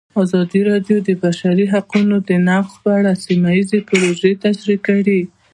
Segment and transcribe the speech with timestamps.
[0.23, 2.15] ازادي راډیو د د بشري حقونو
[2.49, 5.21] نقض په اړه سیمه ییزې پروژې تشریح کړې.